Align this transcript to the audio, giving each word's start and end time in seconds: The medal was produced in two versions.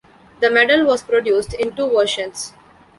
The 0.39 0.49
medal 0.49 0.83
was 0.87 1.03
produced 1.03 1.53
in 1.53 1.75
two 1.75 1.87
versions. 1.91 2.53